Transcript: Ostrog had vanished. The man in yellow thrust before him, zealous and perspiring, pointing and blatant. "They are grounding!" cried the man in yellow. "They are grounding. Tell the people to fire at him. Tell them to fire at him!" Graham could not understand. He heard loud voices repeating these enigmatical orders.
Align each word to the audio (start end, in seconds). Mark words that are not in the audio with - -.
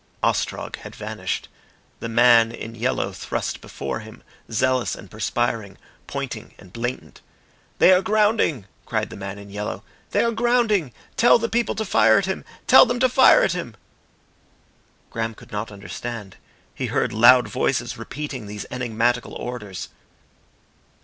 Ostrog 0.23 0.77
had 0.77 0.95
vanished. 0.95 1.47
The 1.99 2.09
man 2.09 2.51
in 2.51 2.73
yellow 2.73 3.11
thrust 3.11 3.61
before 3.61 3.99
him, 3.99 4.23
zealous 4.49 4.95
and 4.95 5.11
perspiring, 5.11 5.77
pointing 6.07 6.55
and 6.57 6.73
blatant. 6.73 7.21
"They 7.77 7.91
are 7.93 8.01
grounding!" 8.01 8.65
cried 8.87 9.11
the 9.11 9.15
man 9.15 9.37
in 9.37 9.51
yellow. 9.51 9.83
"They 10.09 10.23
are 10.23 10.31
grounding. 10.31 10.91
Tell 11.17 11.37
the 11.37 11.49
people 11.49 11.75
to 11.75 11.85
fire 11.85 12.17
at 12.17 12.25
him. 12.25 12.43
Tell 12.65 12.87
them 12.87 12.97
to 12.99 13.07
fire 13.09 13.43
at 13.43 13.51
him!" 13.53 13.75
Graham 15.11 15.35
could 15.35 15.51
not 15.51 15.71
understand. 15.71 16.37
He 16.73 16.87
heard 16.87 17.13
loud 17.13 17.47
voices 17.47 17.95
repeating 17.95 18.47
these 18.47 18.65
enigmatical 18.71 19.33
orders. 19.35 19.89